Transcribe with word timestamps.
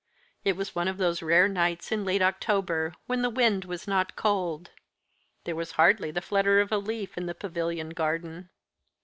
It 0.43 0.55
was 0.57 0.73
one 0.73 0.87
of 0.87 0.97
those 0.97 1.21
rare 1.21 1.47
nights 1.47 1.91
in 1.91 2.03
late 2.03 2.23
October, 2.23 2.95
when 3.05 3.21
the 3.21 3.29
wind 3.29 3.71
is 3.71 3.87
not 3.87 4.15
cold. 4.15 4.71
There 5.43 5.55
was 5.55 5.73
hardly 5.73 6.09
the 6.09 6.23
flutter 6.23 6.59
of 6.59 6.71
a 6.71 6.79
leaf 6.79 7.19
in 7.19 7.27
the 7.27 7.35
Pavilion 7.35 7.89
garden. 7.89 8.49